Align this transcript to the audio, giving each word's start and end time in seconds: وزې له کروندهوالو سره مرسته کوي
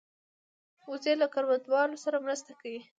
وزې 0.89 1.13
له 1.21 1.27
کروندهوالو 1.33 2.01
سره 2.05 2.23
مرسته 2.25 2.51
کوي 2.61 2.81